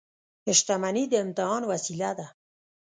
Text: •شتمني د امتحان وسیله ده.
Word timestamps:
•شتمني 0.57 1.03
د 1.11 1.13
امتحان 1.23 1.61
وسیله 1.71 2.11
ده. 2.19 2.27